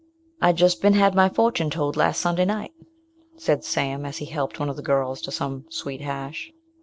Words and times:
"I 0.41 0.51
jist 0.51 0.81
bin 0.81 0.93
had 0.93 1.13
my 1.13 1.29
fortune 1.29 1.69
told 1.69 1.95
last 1.95 2.19
Sunday 2.21 2.45
night," 2.45 2.71
said 3.37 3.63
Sam, 3.63 4.03
as 4.03 4.17
he 4.17 4.25
helped 4.25 4.59
one 4.59 4.67
of 4.67 4.75
the 4.75 4.81
girls 4.81 5.21
to 5.21 5.31
some 5.31 5.65
sweet 5.69 6.01
hash. 6.01 6.51